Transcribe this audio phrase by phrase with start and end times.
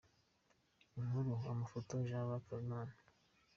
[0.99, 2.93] Inkuru & Amafoto: Jean Luc Habimana.